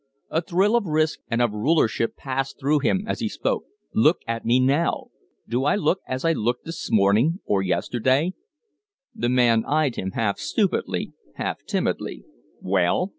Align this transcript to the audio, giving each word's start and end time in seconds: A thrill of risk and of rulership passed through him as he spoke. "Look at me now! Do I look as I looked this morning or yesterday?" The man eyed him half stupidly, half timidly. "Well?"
A 0.31 0.41
thrill 0.41 0.75
of 0.75 0.87
risk 0.87 1.19
and 1.27 1.43
of 1.43 1.51
rulership 1.53 2.15
passed 2.17 2.59
through 2.59 2.79
him 2.79 3.03
as 3.07 3.19
he 3.19 3.29
spoke. 3.29 3.65
"Look 3.93 4.21
at 4.25 4.43
me 4.43 4.59
now! 4.59 5.11
Do 5.47 5.63
I 5.63 5.75
look 5.75 5.99
as 6.07 6.25
I 6.25 6.33
looked 6.33 6.65
this 6.65 6.89
morning 6.91 7.39
or 7.45 7.61
yesterday?" 7.61 8.33
The 9.13 9.29
man 9.29 9.63
eyed 9.63 9.97
him 9.97 10.13
half 10.13 10.39
stupidly, 10.39 11.13
half 11.35 11.63
timidly. 11.67 12.23
"Well?" 12.63 13.09